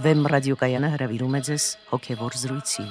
[0.00, 2.84] Վեմ ռադիոկայանը հրավիրում է ձեզ հոգևոր զրույցի։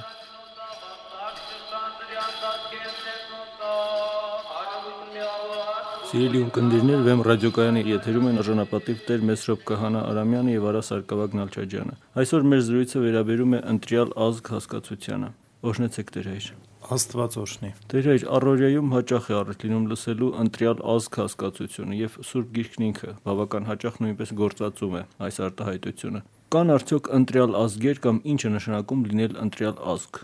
[6.09, 11.97] Սիրելի ունկնդիրներ, Վեմ ռադիոկայանի եթերում են արժանապատիվ Տեր Մեսրոպ Կահանա Արամյանը եւ Արա Սարգսակ Նալչաջյանը։
[12.21, 15.29] Այսօր մեր զրույցը վերաբերում է ընտրյալ ազգ հասկացությանը։
[15.69, 16.49] Օրհնեցեք Տեր հայր։
[16.89, 22.51] Աստված օրհնի։ Տեր հայր, առօրյայում հաճախ է առիթ լինում լսելու ընտրյալ ազգ հասկացությունը եւ Սուրբ
[22.59, 28.39] Գիրքն ինքը բավական հաճախ նույնպես գործածում է այս արտահայտությունը։ Կան արդյոք ընտրյալ ազգեր կամ ինչ
[28.47, 30.19] է նշանակում լինել ընտրյալ ազգ։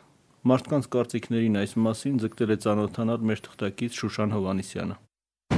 [0.49, 4.97] Մարդկանց կարծիքներին այս մասին ձգտել է ցանոթանալ մեր թղթակից Շուշան Հովանիսյանը։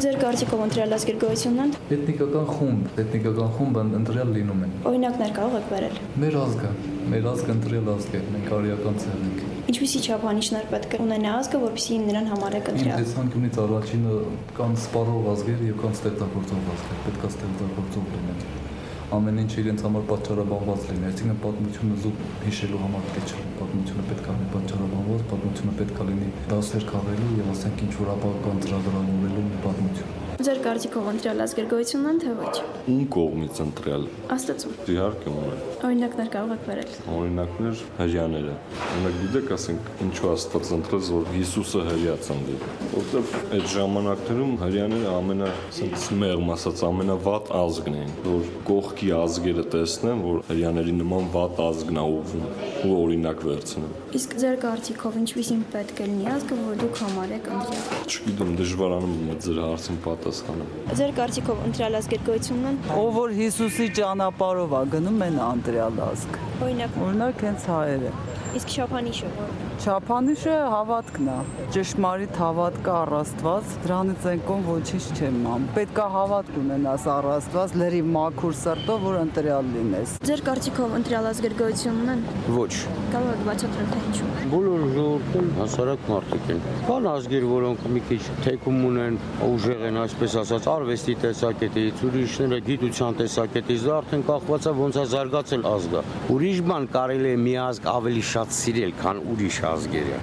[0.03, 5.55] Ձեր կարծիքով ընտրյալ ազգեր գոյություն ունեն։ Էթնիկական խումբ, էթնիկական խումբը ընտրյալ լինում են։ Օրինակներ կարող
[5.61, 6.73] եք վերել։ Մեր ազգը,
[7.15, 11.63] մեր ազգը ընտրյալ ազգ է, մենք արիական ցեղ ենք։ Ինչպիսի չափանիշներ պետք է ունենա ազգը,
[11.63, 14.21] որպեսզի նրան համարեք ընտրյալ։ տեսանկյունից առաջինը
[14.59, 18.66] կան սպառող ազգեր եւ կան ստեղծագործող ազգեր, պետք է ստեղծագործող լինեն։
[19.07, 24.27] Ամեն ինչ իրենց համար պատճառաբանված լինի, այսինքն պատմությունը զուտ հիշելու համար պետք չէ։ Պատմությունը պետք
[24.27, 29.45] է լինի պատճառաբանված, պատմությունը պետք է լինի դասեր քաղելու եւ ասենք ինչ որ ապագան ծրագրավորելու
[29.47, 32.51] մի պատմություն։ Ձեր կարծիքով ընտրյալ ազգերգոյությունն են թե ոչ։
[32.93, 34.03] Ում կողմից ընտրյալ։
[34.35, 38.53] Աստծո։ Իհարկե ունեն։ Օրինակներ կարող եք վերել։ Օրինակներ հрьяաները։
[38.87, 42.61] Օրինակ գիտեք, ասենք, ինչու Աստված ընտրեց, որ Հիսուսը հрьяաց ընտրել,
[42.93, 50.23] որովհետև այդ ժամանակներում հрьяաները ամենա, ասենց, մեղմ ասած ամենավատ ազգն էին, որ կողքի ազգերը տեսնեն,
[50.27, 52.47] որ հрьяաների նման վատ ազգն ա ուղվում
[52.87, 58.07] ու օրինակ վերցնեն։ Իսկ ձեր կարծիքով ինչպեսին պետք է լինի ազգը, որ դուք համարեք ընտրյալ։
[58.07, 63.09] Չգիտեմ, դժվար անում եմ ձեր հարցին պատասխանել պատասխանեմ։ Ձեր կարծիքով ընտրյալ ազգեր գոյություն ունեն։ ով
[63.17, 68.13] որ Հիսուսի ճանապարհով է գնում են անտրյալ ազգ։ Օրինակ, Օրինակ հենց հայերը։
[68.59, 71.35] իսկ շափանիշը որն է։ Չափանիշը հավատքն է։
[71.75, 77.75] Ճշմարիտ հավատք առ Աստված, դրանից են կողմ ոչինչ չեմ ամ։ Պետքա հավատք ունենաս առ Աստված,
[77.81, 82.25] լրի մաքուր սրտով, որ ընտրյալ լինես։ Ձեր կարծիքով ընտրյալ ազգեր գոյություն ունեն։
[82.57, 82.73] Ոչ,
[83.07, 88.19] Կարող եք բացատրել թե ինչու։ բոլոր ժողովուրդն հասարակ մարդիկ են։ Կան ազգեր, որոնք մի քիչ
[88.47, 94.75] թեկում ունեն, ուժեղ են, այսպես ասած, արվեստի տեսակետից, ուրիշները գիտության տեսակետից, դա արդեն կախված է
[94.81, 96.03] ոնց է զարգացել ազգը։
[96.35, 100.17] Ուրիշ բան կարելի է մի ազգ ավելի շատ սիրել, քան ուրիշ ազգերը։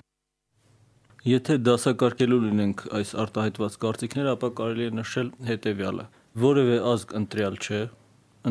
[1.25, 6.05] Եթե դասակարգելու լինենք այս արտահայտված կարծիքները, ապա կարելի է նշել հետևյալը.
[6.45, 7.81] որևէ ազգ ընտրյալ չէ,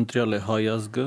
[0.00, 1.06] ընտրյալ է հայ ազգը,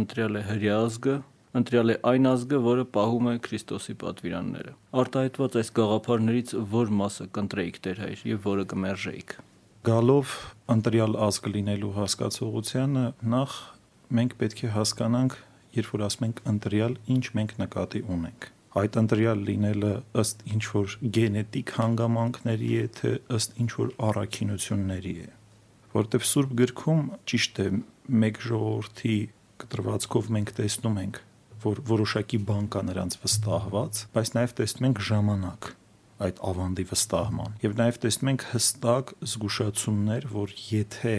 [0.00, 1.16] ընտրյալ է հրեա ազգը,
[1.60, 4.72] ընտրյալ է այն ազգը, որը պահում է Քրիստոսի պատվիրանները։
[5.02, 9.36] Արտահայտված այս գաղափարներից որ մասը կընտրեիք Տեր հայր եւ որը կմերժեիք։
[9.84, 10.34] Գալով
[10.74, 13.04] ընտրյալ ազգ լինելու հասկացողությանը
[13.36, 13.56] նախ
[14.18, 15.38] մենք պետք է հասկանանք,
[15.78, 20.94] երբ որ ասում ենք ընտրյալ, ինչ մենք նկատի ունենք։ Այդ ընտրյալ լինելը ըստ ինչ որ
[21.14, 25.28] գենետիկ հանգամանքների է, թե ըստ ինչ որ առաքինությունների է։
[25.94, 27.68] Որտեվ Սուրբ գրքում ճիշտ է
[28.24, 29.18] մեկ ժողովրդի
[29.62, 31.20] կտրվածքով մենք տեսնում ենք,
[31.64, 35.70] որ որոշակի բան կա նրանց վստահված, բայց նաև տեսնում ենք ժամանակ
[36.24, 41.16] այդ ավանդի վստահման։ Եվ նաև տեսնում ենք հստակ զգուշացումներ, որ եթե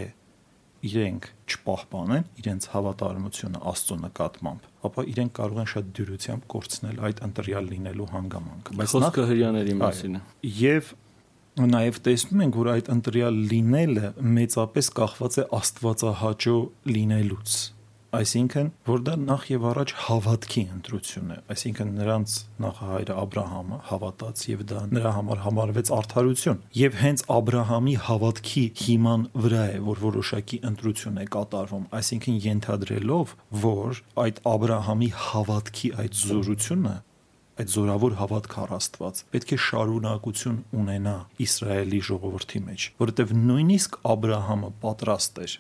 [0.86, 7.70] իրենք չպահպանեն իրենց հավատարմությունը Աստծո նկատմամբ, ապա իրենք կարող են շատ դյուրությամբ կորցնել այդ ընտրյալ
[7.76, 10.22] լինելու հանգամանքը։ Բայց խոսքը հрьяաների մասին է։
[10.62, 10.92] Եվ
[11.56, 16.58] նաև տեսնում ենք, որ այդ ընտրյալ լինելը մեծապես կախված է աստվածահաճո
[16.96, 17.60] լինելուց
[18.15, 22.33] այսինքն որ դա նախ եւ առաջ հավատքի ընտրություն է այսինքն նրանց
[22.65, 27.63] նախահայրը Աբ รา համը հավատաց եւ դա նրա համար համարվեց արդարություն եւ հենց Աբ รา
[27.71, 33.37] համի հավատքի հիման վրա է որ որոշակի ընտրություն է կատարվում այսինքն ենթադրելով
[33.69, 36.99] որ այդ Աբ รา համի հավատքի այդ զորությունը
[37.61, 44.31] այդ զորավոր հավատք առ Աստված պետք է շարունակություն ունենա Իսրայելի ժողովրդի մեջ, որովհետև նույնիսկ Աբ
[44.31, 45.57] รา համը պատրաստ էր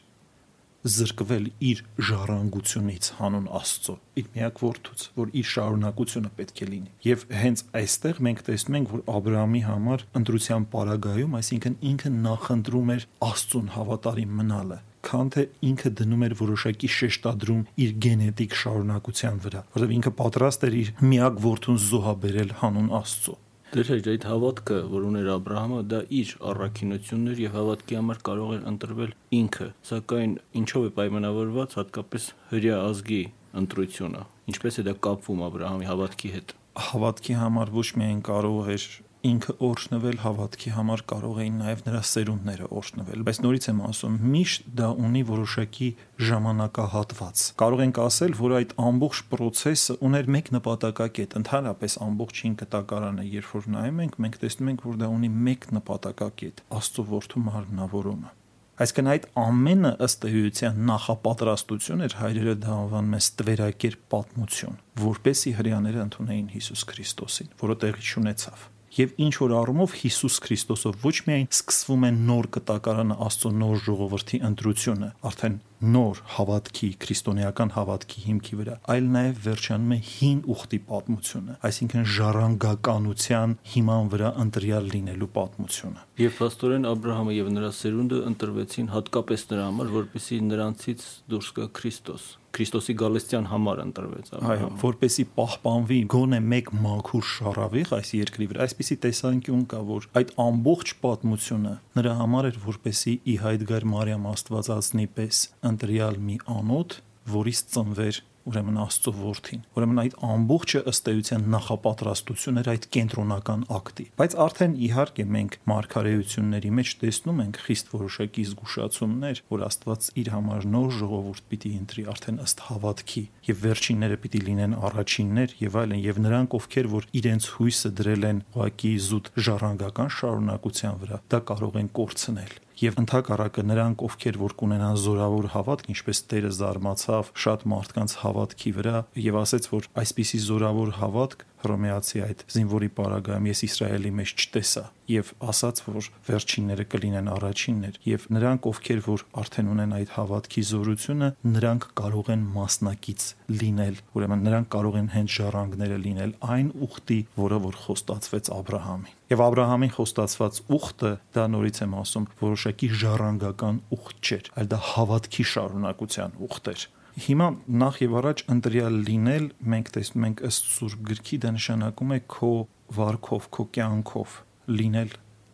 [0.85, 7.25] զրկվել իր ժառանգությունից հանուն Աստծո, իր միակ որդուց, որ իր շարունակությունը պետք է լինի։ Եվ
[7.41, 12.91] հենց այստեղ մենք տեսնում ենք, որ Աբ รา համի համար ընտրության պարագայում, այսինքն ինքը նախընտրում
[12.95, 19.63] էր Աստծուն հավատարիմ մնալը, քան թե ինքը դնում էր որոշակի շեշտադրում իր գենետիկ շարունակության վրա,
[19.75, 23.35] որովհետև ինքը պատրաստ էր իր միակ որդուն զոհաբերել հանուն Աստծո։
[23.75, 27.97] Դեր չէ, այդ հավատքը, որ ուներ Աբ รา համը, դա իր առաքինությունն էր եւ հավատքի
[27.99, 33.19] համար կարող էր ընտրվել ինքը, սակայն ինչով է պայմանավորված հատկապես հрья ազգի
[33.59, 34.21] ընտրությունը,
[34.53, 36.55] ինչպես է դա կապվում Աբ รา համի հավատքի հետ։
[36.85, 38.87] Հավատքի համար ոչ միայն կարող էր
[39.29, 44.69] ինքը օրհնվել հավատքի համար կարող էին նաև նրա սերունդները օրհնվել, բայց նորից եմ ասում, միշտ
[44.79, 45.89] դա ունի որոշակի
[46.29, 53.27] ժամանակահատված։ Կարող ենք ասել, որ այդ ամբողջ process-ը ուներ մեկ նպատակակետ, ընդհանրապես ամբողջ ինքը տակարանը,
[53.35, 58.35] երբ որ նայում ենք, մենք տեսնում ենք, որ դա ունի մեկ նպատակակետ՝ Աստծո որդու մարմնավորումը։
[58.75, 66.05] Այսինքն այդ ամենը ըստ էության նախապատրաստություն էր հայրերը դա անվանում է ստվերակեր պատմություն, որբեսի հрьяաները
[66.09, 72.05] ընդունեին Հիսուս Քրիստոսին, որը տեղի ունեցավ եւ ինչ որ առումով Հիսուս Քրիստոսով ոչ միայն սկսվում
[72.07, 79.09] է նոր կտակարանը Աստծո նոր ժողովրդի ընտրությունը, արդեն նոր հավատքի, քրիստոնեական հավատքի հիմքի վրա, այլ
[79.15, 86.89] նաև վերջանում է հին ուխտի պատմությունը, այսինքն ժառանգականության հիման վրա ընտրյալ լինելու պատմությունը։ Եվ աստորեն
[86.95, 92.25] Աբ รา համը եւ նրա սերունդը ընտրվեցին հատկապես նրա համար, որպեսզի նրանցից դուրս գա Քրիստոս։
[92.55, 98.97] Քրիստոսի գալստյան համար ընտրվեց Այո, որպեսի պահպանվի գոնե մեկ մաքուր շարավիղ այս երկրի վրա։ Այսպիսի
[99.05, 105.07] տեսանկյուն կա, որ այդ ամբողջ պատմությունը նրա համար էր, որպեսի ի հայտ գար Մարիամ Աստվածածնի
[105.19, 105.41] պես
[105.75, 106.97] ընտրյալ մի անոթ,
[107.35, 114.05] որից ծնվեր ուրեմն Աստծո որդին։ Ուրեմն այդ ամբողջը ըստ էության նախապատրաստություն էր այդ կենտրոնական ակտի։
[114.21, 120.67] Բայց արդեն իհարկե մենք մարգարեությունների մեջ տեսնում ենք խիստ որոշակի զգուշացումներ, որ Աստված իր համար
[120.75, 126.21] նոր ժողովուրդ պիտի ընտրի արդեն ըստ հավատքի, եւ վերջինները պիտի լինեն առաջիններ եւ այլն, եւ
[126.25, 131.91] նրանք ովքեր որ իրենց հույսը դրել են ուղակի զուտ ժառանգական շարունակության վրա, դա կարող են
[131.97, 138.71] կորցնել եւ ընդհակառակը նրանք ովքեր որ կունենան զորավոր հավատք ինչպես Տերը զարմացավ շատ մարդկանց հավատքի
[138.75, 144.84] վրա եւ ասեց որ այսպիսի զորավոր հավատք Հռոմեացի այդ զինվորի պարագայում ես Իսրայելի մեջ չտեսա
[145.10, 151.30] եւ ասաց որ վերջինները կլինեն առաջիններ եւ նրանք ովքեր որ արդեն ունեն այդ հավատքի զորությունը
[151.50, 153.26] նրանք կարող են մասնակից
[153.60, 158.84] լինել ուրեմն նրանք կարող են հենց ժառանգները լինել այն ուխտի որը որ խոստացվեց Աբ รา
[158.88, 164.48] համին Եվ Աբ รา համին խոստացված ուխտը, դա նորից եմ ասում, որոշակի ժառանգական ուխտ չէր,
[164.58, 167.45] այլ դա հավատքի շարունակության ուխտ էր։ Հիմա
[167.79, 172.49] նախ եւ առաջ ընտրյալ լինել, մենք տեսնում ենք ըստ Սուրբ գրքի դա նշանակում է քո
[172.97, 174.33] վարքով, քո կյանքով
[174.75, 175.13] լինել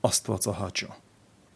[0.09, 0.89] Աստվածահաճո։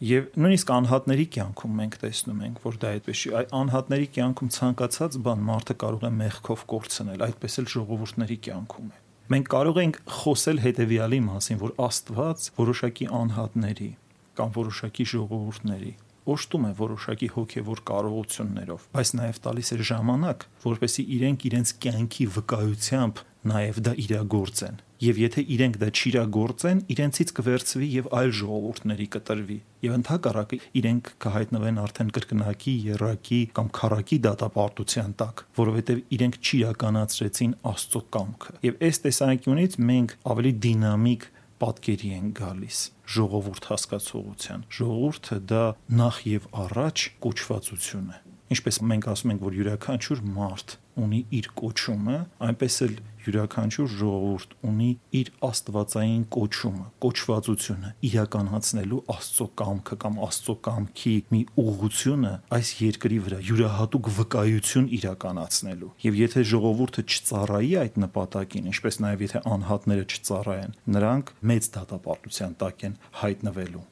[0.05, 5.17] Եվ նույնիսկ անհատների կյանքում մենք տեսնում ենք, որ դա այդպես չի։ Այդ անհատների կյանքում ցանկացած
[5.25, 10.59] բան մարդը կարող է մեղքով կորցնել, այդպես էլ ժողովուրդների կյանքում է։ Մենք կարող ենք խոսել
[10.69, 13.91] հետեւյալի մասին, որ Աստված որոշակի անհատների
[14.35, 15.93] կամ որոշակի ժողովուրդների
[16.33, 23.24] օշտում է որոշակի հոգևոր կարողություններով, բայց նաև տալիս է ժամանակ, որպեսզի իրենք իրենց կյանքի վկայությամբ
[23.45, 29.95] նաև դա իրագործեն։ Եվ եթե իրենք դա չիրագործեն, իրենցից կվերցվի եւ այլ ժողովուրդների կտրվի։ Եվ
[29.95, 38.56] ընդհակառակը իրենք կհայտնվեն արդեն կրկնակի, երակի կամ քարակի դատապարտության տակ, որովհետեւ իրենք չիրականացրեցին Աստծո կամքը։
[38.66, 41.27] Եվ այս տեսանկյունից մենք ավելի դինամիկ
[41.63, 42.79] պատկերի են գալիս
[43.15, 45.63] ժողովուրդ հասկացողության։ Ժողովուրդը դա
[46.01, 48.19] նախ եւ առաջ կոչվածություն է։
[48.55, 52.95] Ինչպես մենք ասում ենք, որ յուրաքանչյուր մարդ ունի իր կոչումը, այնպես էլ
[53.25, 54.89] յուրաքանչյուր ժողովուրդ ունի
[55.19, 63.42] իր աստվածային կոչումը, կոչվածությունը իրականացնելու Աստծո կամքը կամ Աստծո կամքի մի ուղղությունը այս երկրի վրա
[63.50, 71.36] յուրահատուկ վկայություն իրականացնելու։ Եվ եթե ժողովուրդը չծառայի այդ նպատակին, ինչպես նաև եթե անհատները չծառայեն, նրանք
[71.51, 73.86] մեծ դատապարտության տակ են հայտնվելու։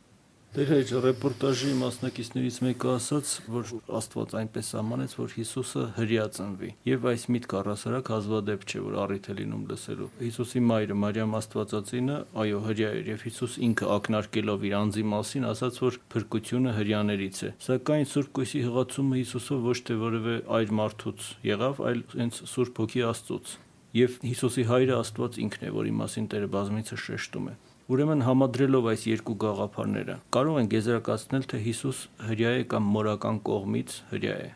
[0.54, 7.26] Դեր հեչ ռեպորտաժի մասնակիցներից մեկը ասաց, որ Աստված այնպես ամանեց, որ Հիսուսը հրյացնվի։ Եվ այս
[7.34, 12.92] միտք առասարակ հազվադեպ չէ, որ առիթ է լինում լսելու։ Հիսուսի մայրը Մարիամ Աստվածածինը, այո, հրյա
[12.94, 18.32] էր, եւ Հիսուս ինքը ակնարկելով իր անձի մասին ասաց, որ փրկությունը հրյաներից է։ Սակայն Սուրբ
[18.38, 23.58] Կույսի հղացումը Հիսուսով ոչ թե որևէ այլ մարդուց եղավ, այլ հենց Սուրբ Հոգի Աստծոց։
[23.94, 27.62] Եվ Հիսուսի հայրը Աստված ինքն է, որի մասին Տերը բազմիցս շեշտում է։
[27.94, 33.98] Ուրեմն համադրելով այս երկու գաղափարները կարող ենք եզրակացնել, թե Հիսուս հрья է կամ մորական կողմից
[34.10, 34.48] հрья է։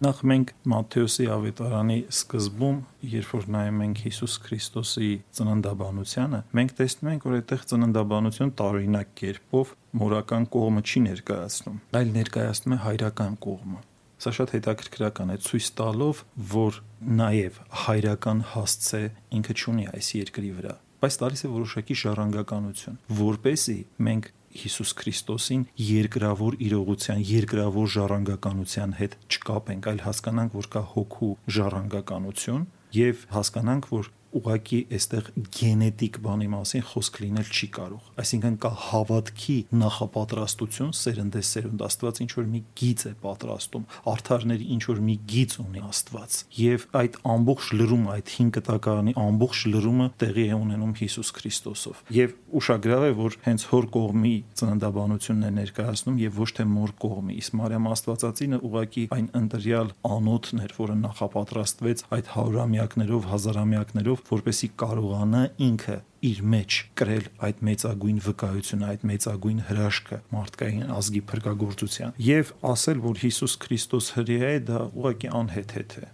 [0.00, 2.80] Նախ մենք Մատթեոսի ավետարանի սկզբում,
[3.12, 9.72] երբ որ նայում ենք Հիսուս Քրիստոսի ծննդաբանությանը, մենք տեսնում ենք, որ այդտեղ ծննդաբանություն տարօրինակ կերպով
[10.02, 13.82] մորական կողմը չի ներկայացնում, այլ ներկայացնում է հայրական կողմը։
[14.20, 16.26] Սա շատ հետաքրքրական է, ցույց տալով,
[16.58, 16.84] որ
[17.20, 19.02] նաև հայրական հասցե
[19.38, 23.78] ինքը ճունի այս երկրի վրա բայց տալիս է որոշակի ժառանգականություն, որպեսի
[24.10, 24.30] մենք
[24.60, 32.64] Հիսուս Քրիստոսին երկրավոր իրողության, երկրավոր ժառանգականության հետ չկապենք, այլ հասկանանք, որ կա հոգու ժառանգականություն
[32.96, 39.56] եւ հասկանանք, որ ուղակի այստեղ գենետիկ բանի մասին խոսք լինել չի կարող։ Այսինքն կա հավատքի
[39.80, 45.56] նախապատրաստություն սերնդե սերունդ Աստված ինչ որ մի գիծ է պատրաստում, արթարների ինչ որ մի գիծ
[45.64, 51.32] ունի Աստված։ Եվ այդ ամբողջ լրումը, այդ 5 կտակարանի ամբողջ լրումը տեղի է ունենում Հիսուս
[51.40, 56.94] Քրիստոսով։ Եվ ուշագրավ է, որ հենց հոր կողմի ծննդաբանությունն է ներկայացնում եւ ոչ թե մոր
[57.00, 64.19] կողմի։ Իսկ Մարիամ Աստվածածինը ուղակի այն ընտրյալ անոթն էր, որը նախապատրաստվեց այդ հարյուրամյակներով, հազարամյակներով Քրիստոսով,
[64.28, 65.96] որպեսի կարողանա ինքը
[66.30, 73.20] իր մեջ կրել այդ մեծագույն վկայությունը, այդ մեծագույն հրաշքը մարդկային ազգի փրկagorցության եւ ասել, որ
[73.24, 76.10] Հիսուս Քրիստոս հրեա է, դա ուղղակի անհեթեթ է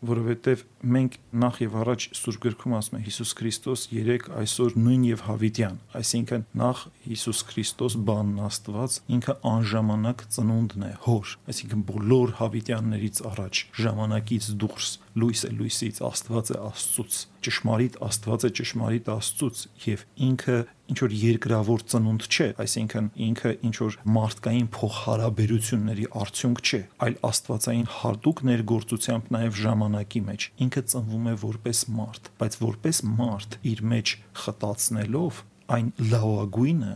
[0.00, 0.62] որովհետև
[0.94, 5.76] մենք նախ եւ առաջ Սուրբ գրքում ասում է Հիսուս Քրիստոս երեք այսօր նույն եւ հավիտյան,
[6.00, 13.62] այսինքն նախ Հիսուս Քրիստոս բանն Աստված ինքը անժամանակ ծնունդն է, հոր, այսինքն բոլոր հավիտյաններից առաջ
[13.84, 14.88] ժամանակից դուրս
[15.20, 20.56] լույս է լույսից, Աստված է Աստծուց, ճշմարիտ Աստված է ճշմարիտ Աստծուց եւ ինքը
[20.90, 27.90] ինչ որ երկրավոր ծնունդ չէ, այսինքն ինքը ինչ որ մարդկային փոխհարաբերությունների արդյունք չէ, այլ աստվածային
[28.00, 34.16] հardուկ ներգործությամբ նաև ժամանակի մեջ ինքը ծնվում է որպես մարդ, բայց որպես մարդ իր մեջ
[34.40, 36.94] խտացնելով այն լավագույնը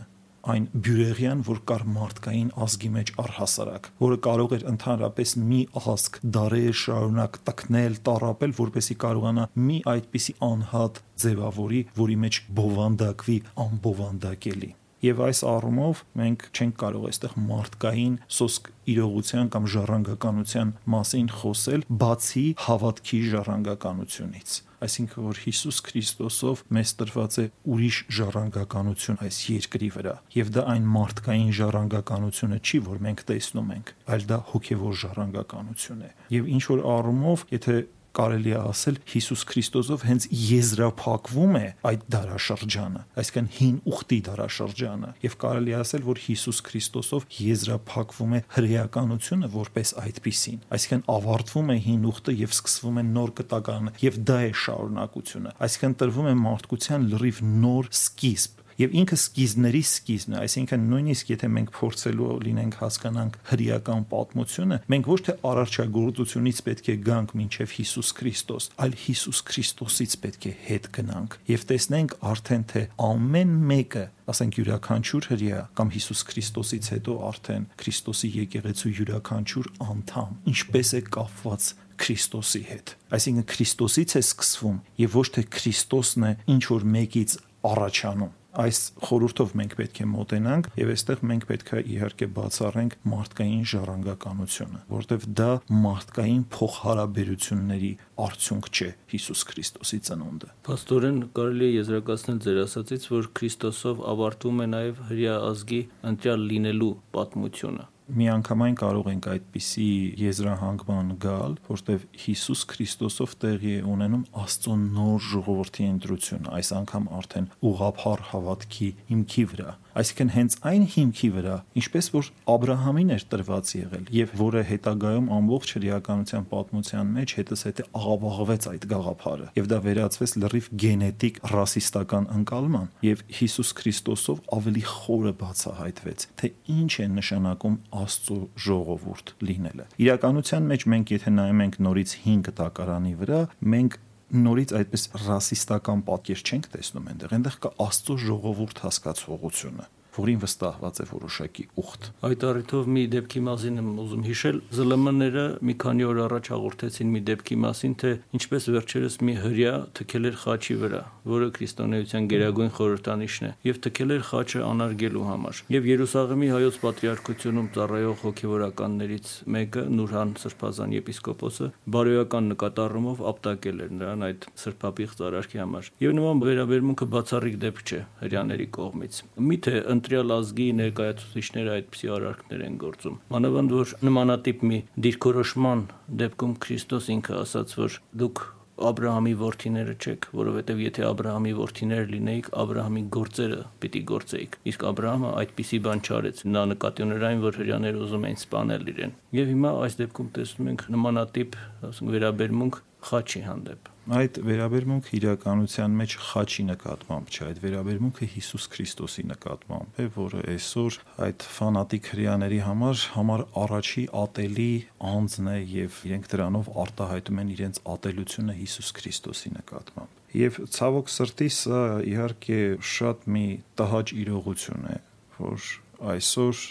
[0.53, 5.59] այն բյուրեղյան, որ կար մարդկային ազգի մեջ առհասարակ, որը կարող էր ընդհանրապես մի
[5.95, 14.71] ազգ դարեր շարունակ տկնել, տարապել, որպեսի կարողանա մի այդպիսի անհատ ձևավորի, որի մեջ բովանդակվի անբովանդակելի։
[15.05, 22.45] Եվ այս առումով մենք չենք կարող այստեղ մարդկային սոսկ իրողության կամ ժառանգականության մասին խոսել, բացի
[22.65, 24.55] հավատքի ժառանգականությունից
[24.85, 30.87] այսինքն որ Հիսուս Քրիստոսով մեզ տրված է ուրիշ ժառանգականություն այս երկրի վրա եւ դա այն
[30.95, 36.85] մարդկային ժառանգականությունը չի որ մենք տեսնում ենք այլ դա հոգեվոր ժառանգականություն է եւ ինչ որ
[36.95, 37.75] առումով եթե
[38.15, 45.37] կարելի է ասել Հիսուս Քրիստոսով հենց եզրափակվում է այդ դարաշրջանը, այսինքն հին ուխտի դարաշրջանը, եւ
[45.45, 52.09] կարելի է ասել, որ Հիսուս Քրիստոսով եզրափակվում է հրեականությունը որպես այդպիսին, այսինքն ավարտվում է հին
[52.11, 57.41] ուխտը եւ սկսվում է նոր կտականը, եւ դա է շարունակությունը, այսինքն տրվում է մարդկության լրիվ
[57.65, 64.05] նոր սկիզբ եւ ինքը սկիզբների սկիզբն է, այսինքն նույնիսկ եթե մենք փորձելու լինենք հասկանանք հրեական
[64.11, 70.45] պատմությունը, մենք ոչ թե արարչագործությունից պետք է գանք մինչև Հիսուս Քրիստոս, այլ Հիսուս Քրիստոսից պետք
[70.45, 76.87] է հետ գնանք եւ տեսնենք արդեն թե ամեն մեկը ասենք յուրաքանչյուր հրեա կամ Հիսուս Քրիստոսից
[76.95, 84.79] հետո արդեն Քրիստոսի եկեղեցու յուրաքանչյուր անդամ ինչպես է կապված Քրիստոսի հետ։ Այսինքն Քրիստոսից է սկսվում
[85.05, 87.37] եւ ոչ թե Քրիստոսն է ինչ որ մեկից
[87.69, 93.65] առաջանում այս խորհուրդով մենք պետք է մոտենանք եւ այստեղ մենք պետք է իհարկե բացառենք մարդկային
[93.71, 95.49] ժառանգականությունը, որտեվ դա
[95.85, 97.91] մարդկային փոխհարաբերությունների
[98.25, 104.69] արդյունք չէ Հիսուս Քրիստոսի ծնունդը։ Պաստորեն կարելի է եզրակացնել ձեր ասացից, որ Քրիստոսով ավարտվում է
[104.75, 105.81] նաեւ հрья ազգի
[106.13, 109.87] ընտրյալ լինելու պատմությունը միանգամայն կարող ենք այդպիսի
[110.21, 117.49] եզրահանգման գալ, որտեղ Հիսուս Քրիստոսով տեղի է ունենում Աստծո նոր ժողովրդի ընտրությունը, այս անգամ արդեն
[117.71, 123.23] ուղափառ հավատքի հիմքի վրա այսինքն հենց այն հիմքի վրա, ինչպես որ Աբ รา համին էր
[123.31, 129.69] տրված եղել եւ որը հետագայում ամբողջ հրեականության պատմության մեջ հետս հետը աղավաղվեց այդ գաղափարը եւ
[129.71, 137.07] դա վերածվեց լրիվ գենետիկ ռասիստական ընկալման եւ Հիսուս Քրիստոսով ավելի խորը բացահայտվեց թե ինչ է
[137.15, 143.41] նշանակում Աստծո ժողովուրդ լինելը իրականության մեջ մենք եթե նայում ենք նորից 5 տակարանի վրա
[143.75, 143.99] մենք
[144.33, 151.05] նորից այդպես ռասիստական պատկեր չենք տեսնում այնտեղ, այնտեղ կա Աստծո ժողովուրդ հասկացողությունը որին վստահված է
[151.11, 156.49] որոշակի ուխտ։ Այդ առիթով մի դեպքի մասին եմ ուզում հիշել, ԶԼՄ-ները մի քանի օր առաջ
[156.55, 161.01] հաղորդեցին մի դեպքի մասին, թե ինչպես վերջերս մի հрья թքել էր խաչի վրա,
[161.35, 167.69] որը քրիստոնեության գերագույն խորհրդանիշն է, եւ թքել էր խաչը անարգելու համար։ Եվ Երուսաղեմի հայոց պատրիարքությունում
[167.75, 175.89] ծառայող հոգևորականներից մեկը Նուրհան Սրբազան եպիսկոպոսը բարոյական նկատառումով ապտակել էր նրան այդ սրբապիղ ծառայքի համար։
[176.05, 182.59] Եվ նման վերաբերմունքը բացառիկ դեպք չէ հрьяաների կողմից։ Միթե ընդ Մոնտրեալ ազգի ներկայացուցիչները այդպիսի արարքներ
[182.65, 185.81] են գործում։ Մանավանդ որ նմանատիպ մի դիրքորոշման
[186.21, 188.43] դեպքում Քրիստոս ինքը ասաց, որ դուք
[188.85, 193.03] Աբ รา համի ворթիները չեք, որովհետև եթե Աբ รา համի ворթիներ լինեիք, Աբ รา համի
[193.15, 197.59] գործերը պիտի գործեիք։ Իսկ Աբ รา համը այդպիսի բան չարեց։ Նա նկատի ուներ այն, որ
[197.63, 201.59] հрьяները ուզում էին սպանել իրեն։ Եվ հիմա այս դեպքում տեսնում ենք նմանատիպ,
[201.89, 209.23] ասենք, վերաբերմունք խաչի հանդեպ այդ վերաբերմունքը իրականության մեջ խաչի նկատմամբ չէ, այդ վերաբերմունքը Հիսուս Քրիստոսի
[209.31, 214.69] նկատմամբ է, որը այսօր այդ ֆանատիկ հрьяաների համար համար առաջի ատելի
[215.09, 221.49] անձն է եւ իրենք դրանով արտահայտում են իրենց ատելությունը Հիսուս Քրիստոսի նկատմամբ։ Եվ ցավոք սրտի
[221.55, 221.83] սա
[222.13, 222.61] իհարկե
[222.95, 223.45] շատ մի
[223.79, 224.97] տհաճ իրողություն է,
[225.39, 225.69] որ
[226.13, 226.65] այսօր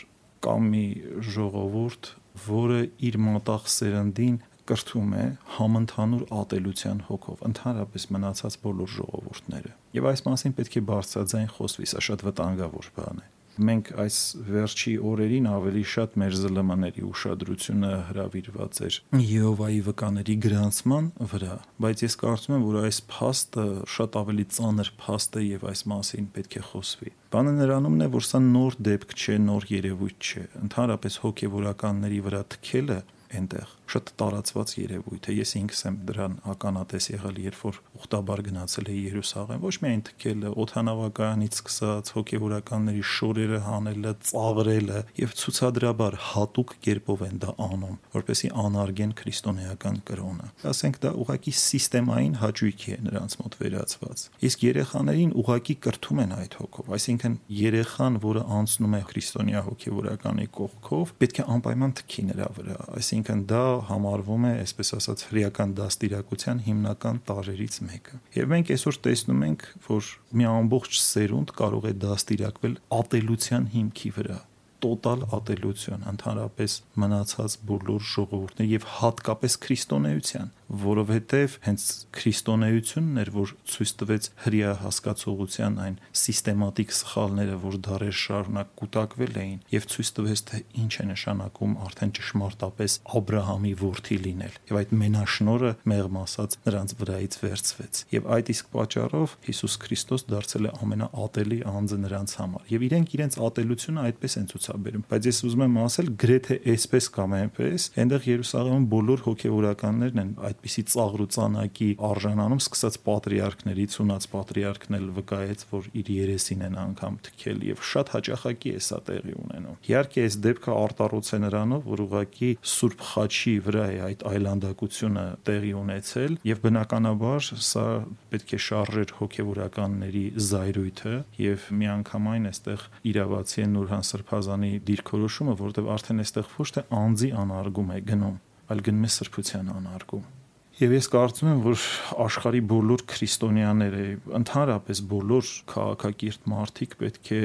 [0.44, 0.86] կամ մի
[1.34, 2.10] ժողովուրդ,
[2.44, 4.36] որը իր մտաղ սերնդին
[4.71, 5.25] կրթում է
[5.59, 12.04] համընդհանուր ատելության հոգով, ընդհանրապես մնացած բոլոր ժողովուրդները։ Եվ այս մասին պետք է բարձրաձայն խոսվի, սա
[12.09, 14.16] շատ վտանգավոր բան է։ Մենք այս
[14.50, 22.18] վերջի օրերին ավելի շատ մեր ԶԼՄ-ների ուշադրությունը հրավիրված էր Եհովայի վկաների գրանցման վրա, բայց ես
[22.25, 26.64] կարծում եմ, որ այս փաստը շատ ավելի ծանր փաստ է եւ այս մասին պետք է
[26.75, 32.42] խոսվի։ Բանը նրանումն է, որ սա նոր դեպք չէ, նոր երևույթ չէ։ Ընդհանրապես հոգեվորականների վրա
[32.54, 32.99] թքելը
[33.35, 38.88] այնտեղ շատ տարածված երևույթ է։ Ես ինքս եմ դրան ականատես եղել, երբ որ ուխտաբար գնացել
[38.94, 47.24] էի Երուսաղեմ, ոչ միայն թքելը, օթանավականից սկսած հոգեվորականների շորերը հանելը, ծաղրելը եւ ցուցադրաբար հատուկ կերպով
[47.28, 53.58] են դա անում, որպեսի անարգեն քրիստոնեական կրոնը։ Ասենք դա ուղակի սիստեմային հաճույքի է նրանց մոտ
[53.64, 60.46] վերածված։ Իսկ երեխաներին ուղակի կրթում են այդ հոգով, այսինքն երեխան, որը անցնում է քրիստոնյա հոգեվորականի
[60.54, 66.62] կողքով, պետք է անպայման թքի նրա վրա, այսինքն դա համարվում է, այսպես ասած, հրեական դաստիարակության
[66.68, 72.74] հիմնական տարրերից մեկը։ Եվ մենք այսօր տեսնում ենք, որ մի ամբողջ սերունդ կարող է դաստիարակվել
[73.02, 74.40] ատելության հիմքի վրա
[74.84, 80.50] տոտալ ատելություն ընդհանրապես մնացած բոլոր ժողովուրդների եւ հատկապես քրիստոնեության
[80.82, 88.72] որովհետև հենց քրիստոնեությունն էր, որ ցույց տվեց հрья հասկացողության այն սիստեմատիկ սխալները, որ դարեր շարունակ
[88.80, 94.16] կուտակվել էին, եւ ցույց տվեց, թե ինչ է նշանակում արդեն ճշմարտապես Աբ รา համի որդի
[94.24, 100.24] լինել։ Եվ այդ մենաշնորը մեղմ ասած նրանց վրայից վերցվեց։ Եվ այդ իսկ պատճառով Հիսուս Քրիստոս
[100.34, 105.40] դարձել է ամենաատելի անձը նրանց համար։ Եվ իրենք իրենց ատելությունը այդպես են ցուցաբերում։ Բայց ես
[105.44, 111.87] ուզում եմ ասել, գրեթե այսպես կամ այնպես, այնտեղ Երուսաղեմում բոլոր հոգևորականներն են այդ այդպիսի ծաղրուցանակի
[112.09, 118.12] արժանանում սկսած պատրիարքներից ունած պատրիարքն էլ վկայեց, որ իր երեսին են անգամ թքել եւ շատ
[118.14, 123.54] հաճախակի է սա տեղի ունենում։ Իհարկե այս դեպքը արտառոց է նրանով, որ ուղակի Սուրբ Խաչի
[123.68, 127.87] վրա է այդ այլանդակությունը տեղի ունեցել եւ բնականաբար սա
[128.33, 136.25] պետք է շարժեր հոգեվորականների զայրույթը եւ միանգամայն այստեղ իրավացի է Նուրհան Սրբազանի դիրքորոշումը, որտեղ արդեն
[136.25, 140.25] այստեղ ոչ թե անձի անարգում է գնում, այլ գնում է սրբության անարգում։
[140.74, 141.82] Եվ ես կարծում եմ, որ
[142.24, 144.06] աշխարի բոլոր քրիստոնյաները,
[144.40, 147.42] ընդհանրապես բոլոր քաղաքակիրթ մարդիկ պետք է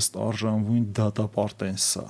[0.00, 2.06] ըստ արժանվույն դատապարտեն սա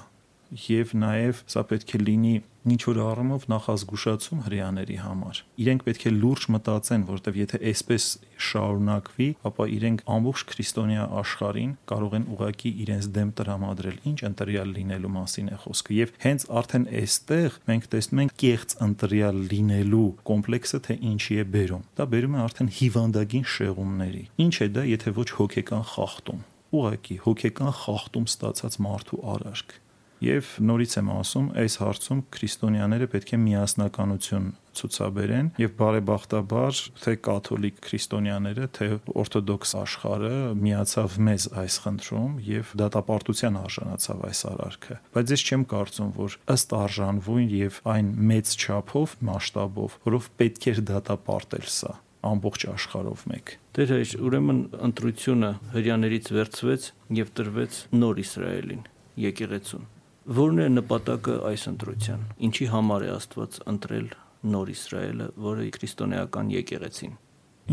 [0.66, 2.35] եւ նաեւ սա պետք է լինի
[2.67, 8.07] ինչ որ առումով նախազգուշացում հрьяաների համար։ Իրենք պետք է լուրջ մտածեն, որովհետև եթե այսպես
[8.47, 15.13] շարունակվի, ապա իրենք ամբողջ քրիստոնյա աշխարհին կարող են ուղակի իրենց դեմ տրամադրել, ինչ ընտրյալ լինելու
[15.17, 20.99] մասին է խոսքը։ Եվ հենց արդեն այստեղ մենք տեսնում ենք կեղծ ընտրյալ լինելու կոմպլեքսը թե
[21.13, 25.89] ինչի է բերում։ Դա բերում է արդեն հիվանդագին շեղումների։ Ինչ է դա, եթե ոչ հոգեկան
[25.95, 26.45] խախտում։
[26.77, 29.77] Ուղղակի հոգեկան խախտում ստացած մարդու արարք
[30.25, 37.81] Եվ նորից եմ ասում, այս հարցում քրիստոնյաները պետք է միասնականություն ցուցաբերեն եւ բարեբախտաբար թե կաթոլիկ
[37.87, 38.89] քրիստոնյաները, թե
[39.23, 46.11] օրթոդոքս աշխարհը միացավ մեզ այս խնդրում եւ դատապարտության արժանացավ այս արարքը։ Բայց ես չեմ կարծում,
[46.17, 51.93] որ ըստ արժանվույն եւ այն մեծ չափով, մասշտաբով, որով պետք էր դատապարտել սա
[52.27, 56.89] ամբողջ աշխարհով մեկ։ Դեր այս ուրեմն ընտրությունը հрьяաներից վերցվեց
[57.21, 58.89] եւ տրվեց նոր Իսրայելին
[59.27, 59.93] եկեղեցուն
[60.27, 64.09] Որն է նպատակը այս ընտրության։ Ինչի համար է Աստված ընտրել
[64.51, 67.12] նոր Իսրայելը, որը քրիստոնեական եկեղեցին։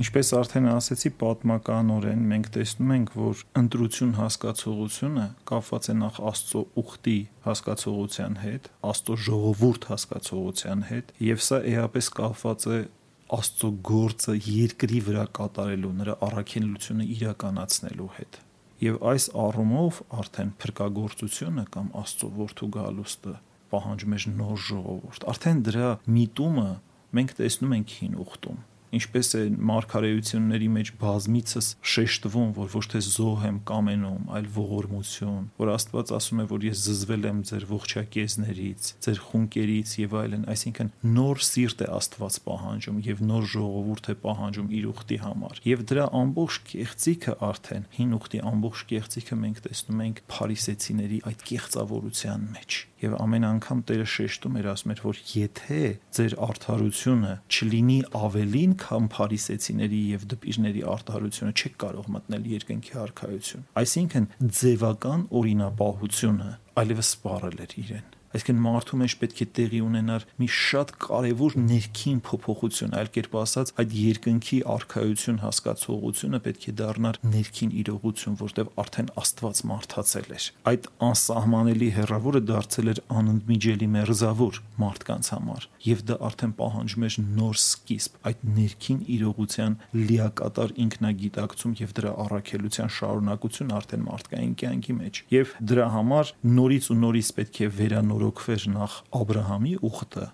[0.03, 7.17] Ինչպես արդեն ասեցի, պատմականորեն մենք տեսնում ենք, որ ընտրություն հասկացողությունը կապված է նախ Աստծո ուխտի
[7.49, 12.79] հասկացողության հետ, Աստծո ժողովուրդ հասկացողության հետ, եւ սա էապես կապված է
[13.33, 18.43] Աստծո գործը երկրի վրա կատարելու, նրա առաքինությունը իրականացնելու հետ։
[18.83, 23.35] Եվ այս առումով արդեն փրկagorցությունը կամ Աստծո որդու գալուստը
[23.73, 26.69] պահանջում է նոր ժողովուրդ։ Արդեն դրա միտումը
[27.17, 28.61] մենք տեսնում ենք հին ուխտում
[28.99, 35.71] ինչպես է մարգարեությունների մեջ բազմիցս շեշտվում, որ ոչ թե զոհ եմ կամենում, այլ ողորմություն, որ
[35.73, 41.43] Աստված ասում է, որ ես զզվել եմ ձեր ողջակեզներից, ձեր խունկերից եւ այլն, այսինքն նոր
[41.49, 46.59] սիրտ է Աստված պահանջում եւ նոր ժողովուրդ է պահանջում իր ուխտի համար։ Եվ դրա ամբողջ
[46.73, 53.45] կեղծիքը արդեն հին ուխտի ամբողջ կեղծիքը մենք տեսնում ենք փարիսեցիների այդ կեղծավորության մեջ եւ ամեն
[53.49, 55.79] անգամ Տերը շեշտում էր ասում էր որ եթե
[56.17, 64.27] ձեր արդարությունը չլինի ավելին քան փարիսեցիների եւ դպիրների արդարությունը չեք կարող մտնել երկնքի արքայություն այսինքն
[64.59, 66.49] ձևական օրինապահությունը
[66.83, 72.21] այլևս սպառել էր իրեն Այսինքն մարդու մեջ պետք է տեղի ունենար մի շատ կարևոր ներքին
[72.25, 79.11] փոփոխություն, այլ կերպ ասած, այդ երկնքի արխայություն հասկացողությունը պետք է դառնար ներքին իրողություն, որտեղ արդեն
[79.23, 86.53] Աստված մարդացել էր։ Այդ անսահմանելի հերավորը դարձել էր անընդմիջելի մերզավոր մարդկանց համար, եւ դա արդեն
[86.57, 94.53] պահանջում էր նոր սկիզբ, այդ ներքին իրողության լիակատար ինքնագիտակցում եւ դրա առաքելության շարունակություն արդեն մարդկային
[94.63, 97.69] կյանքի մեջ։ Եվ դրա համար նորից ու նորից պետք է
[98.22, 100.26] վերանորոգվեր նախ Աբրահամի ուխտը,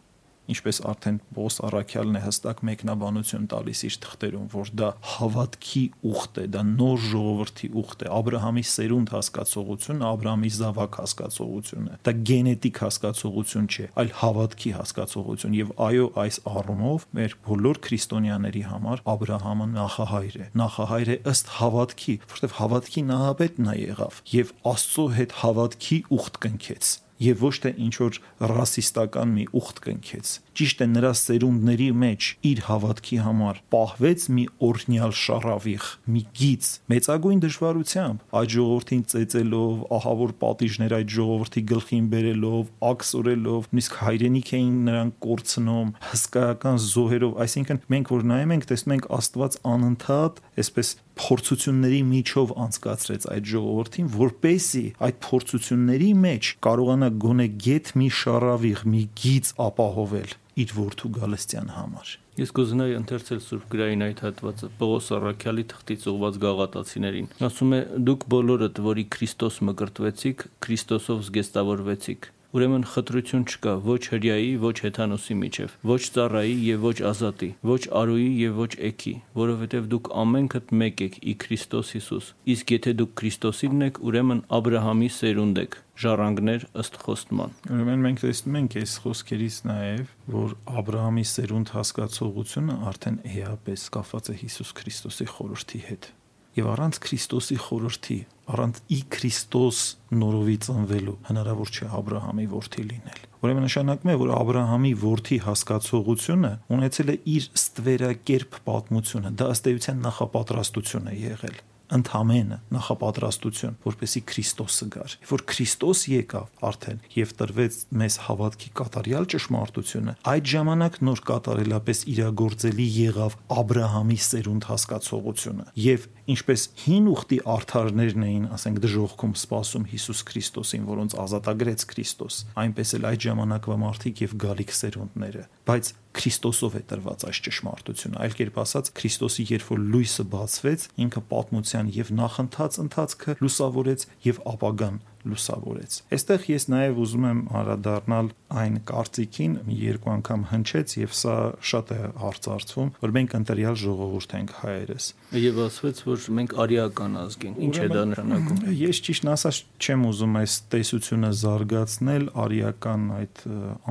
[0.52, 6.44] ինչպես արդեն Պողոս Արաքյալն է հստակ մեկնաբանություն տալիս իր թղթերում, որ դա հավատքի ուխտ է,
[6.52, 11.96] դա նոր ժողովրդի ուխտ է, Աբ รา համի սերունդ հասկացողությունը, Աբ รา համի զավակ հասկացողությունը։
[12.04, 19.04] Դա գենետիկ հասկացողություն չէ, այլ հավատքի հասկացողություն եւ այո, այս առումով մեր բոլոր քրիստոնյաների համար
[19.14, 24.54] Աբ รา համը նախահայր է։ Նախահայր է ըստ հավատքի, որովհետեւ հավատքի նահապետն է եղավ եւ
[24.74, 26.92] Աստծո հետ հավատքի ուխտ կնքեց
[27.23, 28.19] եւ ոչ թե ինչ որ
[28.53, 35.13] ռասիստական մի ուխտ կնքեց։ Ճիշտ է նրա սերունդների մեջ իր հավատքի համար պահվեց մի օրնյալ
[35.19, 43.69] շարավիղ, մի գից, մեծագույն դժվարությամբ այդ ժողովրդին ծեծելով, ահավոր պատիժներ այդ ժողովրդի գլխին բերելով, ակսորելով,
[43.79, 49.60] նույնիսկ հայրենիք էին նրան կորցնում, հսկայական զոհերով, այսինքն մենք որ նայում ենք, տեսնում ենք Աստված
[49.69, 58.10] անընդհատ այսպես փորձությունների միջով անցկացրեց այդ ժողովրդին, որպեսի այդ փորձությունների մեջ կարողանա գոնե գետ մի
[58.19, 64.67] շարավիղ, մի գից ապահովել իր որդու Գալստյան համար։ Ես կուզենայի ընթերցել Սուրբ Գրային այդ հատվածը
[64.79, 67.79] Պողոս Առաքյալի թղթից ուղված գաղատացիներին։ Ասում է.
[68.10, 75.75] Դուք բոլորդ, որի Քրիստոս մկրտվեցիք, Քրիստոսով զգեստավորվեցիք ուրեմն խտրություն չկա ոչ հрьяի, ոչ հեթանոսի միջև,
[75.85, 81.19] ոչ ծառայի եւ ոչ ազատի, ոչ արուի եւ ոչ էքի, որովհետեւ դուք ամենքդ մեկ եք՝
[81.29, 87.57] ի Քրիստոս Հիսուս։ Իսկ եթե դուք Քրիստոսինն եք, ուրեմն Աբրահամի սերունդ եք, ժառանգներ ըստ խոստման։
[87.69, 94.39] Ուրեմն մենք տեսնում ենք այս խոսքերից նաև, որ Աբրահամի սերունդ հասկացողությունը արդեն էապես կապված է
[94.45, 96.13] Հիսուս Քրիստոսի խորհրդի հետ
[96.59, 98.18] եւ առանց Քրիստոսի խորհրդի,
[98.54, 99.78] առանց ի Քրիստոս
[100.20, 104.64] նորովի ծնվելու հնարավոր չէ Աբ รา համի որդի լինել։ Ուրեմն նշանակում է, որ Աբ รา
[104.70, 111.62] համի որդի հասկացողությունը ունեցել է իր ստվերակերպ պատմությունը, դա ըստ էության նախապատրաստություն է եղել
[111.95, 119.28] ընդհանեն նախապատրաստություն, որպեսի Քրիստոսը գար։ Երբ որ Քրիստոս եկավ արդեն եւ տրվեց մեզ հավատքի կատարյալ
[119.34, 127.08] ճշմարտությունը, այդ ժամանակ նոր կատարելապես իրագործելի եղավ Աբ รา համի սերունդ հասկացողությունը եւ ինչպես հին
[127.10, 133.80] ուխտի արթարներն էին, ասենք դժողքում սпасում Հիսուս Քրիստոսին, որոնց ազատագրեց Քրիստոս, այնպես էլ այդ ժամանակվա
[133.86, 139.69] մարդիկ եւ գալիք սերունդները, բայց Քրիստոսով է տրված այս ճշմարտությունը։ Այլ կերպ ասած, Քրիստոսի երբ
[139.69, 146.99] որ լույսը բացվեց, ինքը պատմության եւ նախընթաց ընթացքը լուսավորեց եւ ապագան լուսավորեց։ Այստեղ ես նաև
[147.03, 151.36] ուզում եմ անդրադառնալ այն կարծիքին, երկու անգամ հնչեց եւ սա
[151.69, 157.45] շատ է հարցարցվում, որ մենք ընտրյալ ժողովուրդ ենք հայերս։ Եվ ասվեց, որ մենք արիական ազգ
[157.49, 163.43] ենք։ Ինչ է դա նշանակում։ Ես ճիշտ ասած չեմ ուզում այս տեսությունը զարգացնել արիական այդ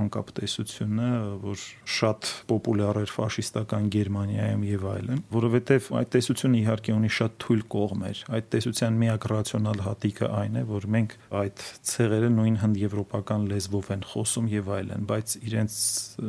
[0.03, 1.11] անկապ տեսությունը,
[1.45, 1.65] որ
[1.99, 8.23] շատ պոպուլյար էր ֆաշիստական Գերմանիայում եւ այլն, որովհետեւ այդ տեսությունը իհարկե ունի շատ թույլ կողմեր։
[8.39, 14.05] Այդ տեսության միակ ռացիոնալ հատիկը այն է, որ մենք այդ ցեղերը նույն հնդեվրոպական լեզվով են
[14.13, 15.77] խոսում եւ այլն, բայց իրենց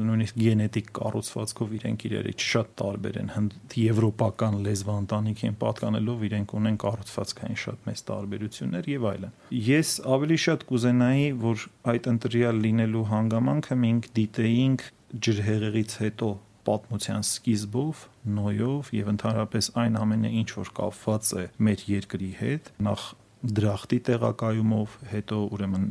[0.10, 7.88] նույնիսկ գենետիկ կառուցվածքով իրենք իրարից շատ տարբեր են։ Հնդեվրոպական լեզվաընտանիքին պատկանելով իրենք ունեն կառուցվածքային շատ
[7.90, 9.34] մեծ տարբերություններ եւ այլն։
[9.70, 16.30] Ես ավելի շատ կուզենայի, որ այդ ընտրյալ լինելու հանգամանքը մենք դիտեինք ջրհեղեղից հետո
[16.70, 18.02] պատմության սկիզբով,
[18.36, 23.06] նոյով եւ ընդհանրապես այն ամենը ինչ որ կապված է մեր երկրի հետ, նախ
[23.40, 25.86] դրախտի տեղակայումով, հետո ուրեմն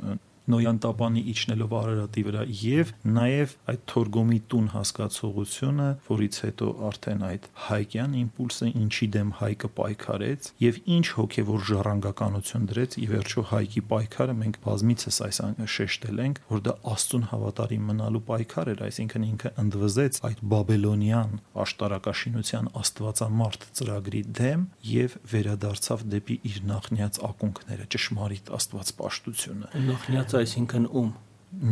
[0.49, 7.49] Նոյան տապանի իջնելով Արարատի վրա եւ նաեւ այդ Թորգոմի տուն հասկացողությունը, որից հետո արդեն այդ
[7.69, 14.37] հայկյան իմպուլսը ինչի դեմ հայկը պայքարեց եւ ինչ հոգեվոր ժառանգականություն դրեց ի վերջո հայկի պայքարը
[14.39, 20.19] մենք բազմիցս այս շեշտել ենք, որ դա Աստծուն հավատարիմ մնալու պայքար էր, այսինքն ինքը ընդվզեց
[20.29, 30.38] այդ բաբելոնյան աշտարակաշինության աստվածամարտ ծրագրի դեմ եւ վերադարձավ դեպի իր նախնյաց ակունքները, ճշմարիտ աստվածպաշտությունը։ Նախնյաց
[30.45, 31.11] այսինքն ում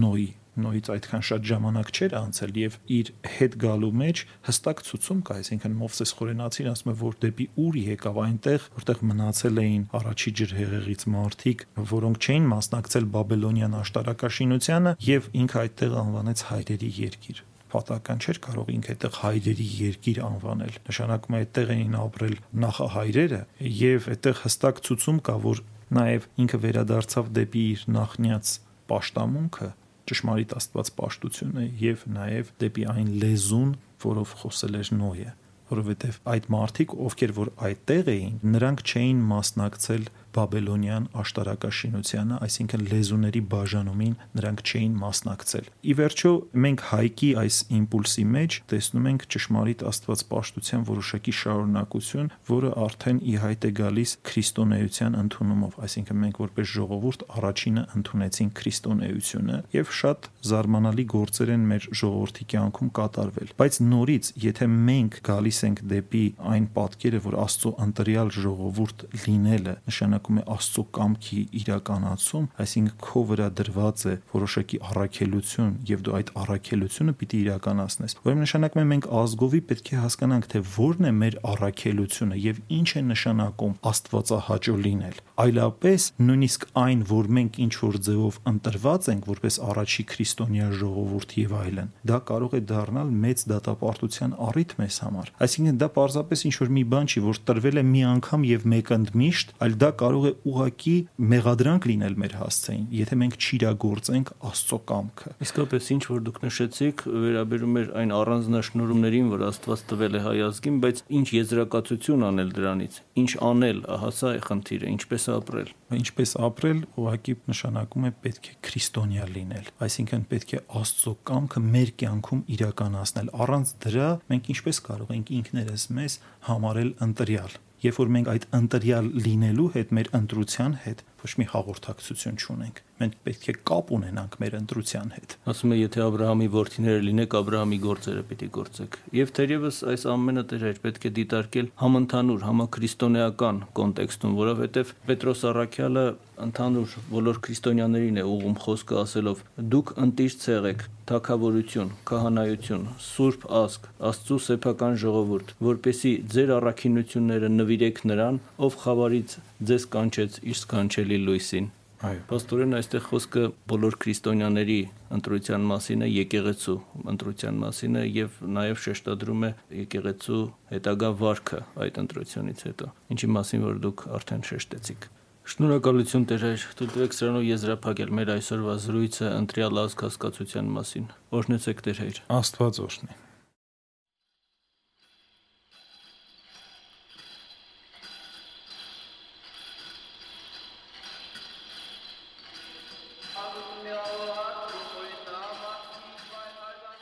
[0.07, 5.37] նոյի նոյից այդքան շատ ժամանակ չէր անցել եւ իր հետ գալու մեջ հստակ ցուցում կա,
[5.41, 11.05] այսինքն Մովսես Խորենացին ասում է, որ դեպի ուր եկավ այնտեղ, որտեղ մնացել էին առաջի ջրհեղեղից
[11.17, 18.69] մարդիկ, որոնք չէին մասնակցել Բաբելոնյան աշտարակաշինությանը եւ ինքը այդտեղ անվանեց հայրերի երկիր պատական չէր կարող
[18.73, 23.41] ինքը այդտեղ հայրերի երկիր անվանել։ Նշանակում է այդտեղ էին ապրել նախահայրերը
[23.77, 25.63] եւ այդտեղ հստակ ցուցում կա, որ
[25.97, 28.53] նաև ինքը վերադարձավ դեպի իր նախնյաց
[28.91, 29.73] պաշտամունքը
[30.07, 33.75] ճշմարիտ Աստված պաշտությունը եւ նաեւ դեպի այն լեզուն,
[34.07, 35.33] որով խոսել էր Նոյը
[35.67, 40.05] որովհետև այդ մարդիկ, ովքեր որ այդտեղ էին, նրանք չէին մասնակցել
[40.37, 46.33] բաբելոնյան աշտարակաշինությանը, այսինքն լեզուների բաժանումին նրանք չէին մասնակցել։ Ի վերջո
[46.67, 53.67] մենք հայկի այս իմպուլսի մեջ տեսնում ենք ճշմարիտ Աստվածպաշտության որոշակի շարունակություն, որը արդեն ի հայտ
[53.67, 61.53] է գալիս քրիստոնեության ընդունումով, այսինքն մենք որպես ժողովուրդ առաջինը ընդունեցին քրիստոնեությունը եւ շատ զարմանալի գործեր
[61.57, 66.25] են մեր ժողովրդի կյանքում կատարվել։ Բայց նորից, եթե մենք գալիս ենք դեպի
[66.57, 73.21] այն պատկերը, որ Աստծո ընտրյալ ժողովուրդ լինելը նշանակ նշանակում է Աստծո կամքի իրականացում, այսինքն քո
[73.31, 79.09] վրա դրված է որոշակի առաքելություն եւ դու այդ առաքելությունը պիտի իրականացնես։ Ուրեմն նշանակում է մենք
[79.21, 85.17] ազգովի պետք է հասկանանք, թե որն է մեր առաքելությունը եւ ինչ է նշանակում Աստվածահաճո լինել։
[85.37, 91.53] Այլապես նույնիսկ այն, որ մենք ինչ որ ձևով ընտրված ենք որպես առաջի քրիստոնյա ժողովուրդ եւ
[91.61, 96.73] այլն, դա կարող է դառնալ մեծ դատապարտության առիթ մեզ համար։ Այսինքն դա պարզապես ինչ որ
[96.77, 100.27] մի բան չի, որ տրվել է մի անգամ եւ մեկ ընդմիշտ, այլ դա կարող կարող
[100.27, 100.95] է ուղակի
[101.31, 107.77] մեղադրանք լինել մեր հասցեին, եթե մենք չիրագործենք Աստծո կամքը։ Իսկապես ինչ որ դուք նշեցիք, վերաբերում
[107.81, 113.31] էր այն առանձնաշնորհումներին, որ Աստված տվել է հայ ազգին, բայց ինչ եզրակացություն անել դրանից, ինչ
[113.47, 119.29] անել, ահա սա է խնդիրը, ինչպես ապրել։ Ինչպես ապրել, ուղակի նշանակում է պետք է քրիստոնյա
[119.37, 125.33] լինել, այսինքն պետք է Աստծո կամքը մեր կյանքում իրականացնել։ Առանց դրա մենք ինչպես կարող ենք
[125.37, 126.19] ինքներս մեզ
[126.51, 132.40] համարել ընտրյալ երբ որ մենք այդ ընտրյալ լինելու հետ մեր ընտրության հետ ոչ մի հաղորդակցություն
[132.42, 136.48] չունենք մենք պետք է կապ ունենանք մեր ընտրության հետ ասում է եթե Աբ รา համի
[136.56, 141.14] որդիները լինեք Աբ รา համի գործերը պիտի գործեք եւ թերևս այս ամենը դեր պետք է
[141.18, 146.06] դիտարկել համընդհանուր համաքրիստոնեական կոնտեքստում որովհետեւ Պետրոս Արաքյալը
[146.42, 149.42] ընդհանուր բոլոր քրիստոնյաներին է ուղում խոսքը ասելով
[149.74, 158.40] դուք ընտիր ցեղեք թակավորություն քահանայություն սուրբ ազգ աստծո սեփական ժողովուրդ որպեսի ձեր առաքինությունները նվիրեք նրան
[158.68, 159.36] ով խավարից
[159.72, 160.62] ձեզ կանչեց իր
[161.07, 161.67] սքանչելի լույսին
[162.07, 163.43] Այո։ Պաստորեն այստեղ խոսքը
[163.73, 164.79] բոլոր քրիստոնյաների
[165.17, 166.77] ընտրության մասին է, եկեղեցու
[167.13, 170.43] ընտրության մասին է եւ նաեւ շեշտադրում է եկեղեցու
[170.75, 175.11] հետագա վարքը այդ ընտրությունից հետո, ինչի մասին որ դուք արդեն շեշտեցիք։
[175.47, 181.07] Շնորհակալություն Տեր, թույլտվեք սրանով եզրափակել մեր այսօրվա զրույցը ընտրյալ ազգ հասկացության մասին։
[181.39, 183.26] Օրհնեցեք Տեր։ Աստված օրհնի։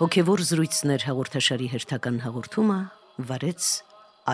[0.04, 2.74] Հոգևոր զրույցներ հաղորդաշարի հերթական հաղորդումը
[3.30, 3.68] վարեց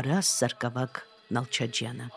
[0.00, 0.98] Արաս Սարգսակ
[1.36, 2.08] Նալչաջյանը։